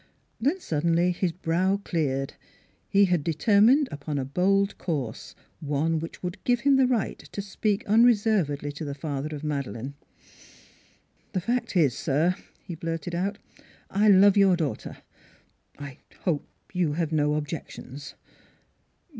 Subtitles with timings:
[0.39, 2.33] Then suddenly his brow cleared:
[2.89, 7.39] he had determined upon a bold course; one which would give him the right to
[7.39, 9.93] speak unreservedly to the father of Madeleine."
[11.33, 12.33] The fact is, sir,"
[12.63, 12.73] he.
[12.73, 13.37] blurted out,"
[13.91, 14.97] I love your daughter.
[15.77, 18.15] I hope you have no objections."